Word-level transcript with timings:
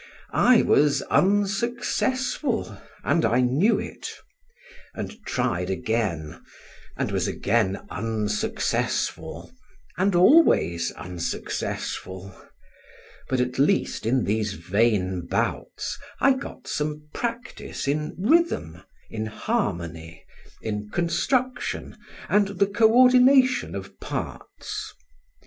I 0.33 0.63
was 0.63 1.03
unsuccessful, 1.11 2.75
and 3.03 3.23
I 3.23 3.41
knew 3.41 3.77
it; 3.77 4.09
and 4.95 5.23
tried 5.27 5.69
again, 5.69 6.41
and 6.97 7.11
was 7.11 7.27
again 7.27 7.85
unsuccessful 7.91 9.51
and 9.99 10.15
always 10.15 10.91
unsuccessful; 10.93 12.33
but 13.29 13.39
at 13.39 13.59
least 13.59 14.07
in 14.07 14.23
these 14.23 14.53
vain 14.53 15.27
bouts, 15.27 15.99
I 16.19 16.33
got 16.33 16.67
some 16.67 17.07
practice 17.13 17.87
in 17.87 18.15
rhythm, 18.17 18.81
in 19.11 19.27
harmony, 19.27 20.25
in 20.63 20.89
construction 20.89 21.95
and 22.27 22.47
the 22.57 22.65
co 22.65 22.91
ordination 22.91 23.75
of 23.75 23.99
parts. 23.99 24.95